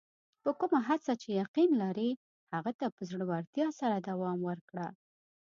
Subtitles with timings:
[0.43, 2.11] په کومه هڅه چې یقین لرې،
[2.53, 4.87] هغه ته په زړۀ ورتیا سره دوام ورکړه.